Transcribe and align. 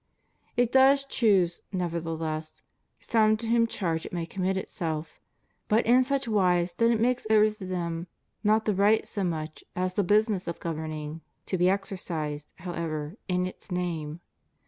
It 0.57 0.71
does 0.71 1.05
choose 1.05 1.61
nevertheless 1.71 2.63
some 2.99 3.37
to 3.37 3.45
whose 3.45 3.69
charge 3.69 4.03
it 4.03 4.11
may 4.11 4.25
conmiit 4.25 4.57
itself, 4.57 5.19
but 5.67 5.85
in 5.85 6.03
such 6.03 6.27
wise 6.27 6.73
that 6.73 6.89
it 6.89 6.99
makes 6.99 7.27
over 7.29 7.51
to 7.51 7.65
them 7.67 8.07
not 8.43 8.65
the 8.65 8.73
right 8.73 9.05
so 9.05 9.23
much 9.23 9.63
as 9.75 9.93
the 9.93 10.03
business 10.03 10.47
of 10.47 10.59
governing, 10.59 11.21
to 11.45 11.55
be 11.55 11.69
exercised, 11.69 12.51
however, 12.57 13.15
in 13.27 13.45
its 13.45 13.69
name. 13.69 14.21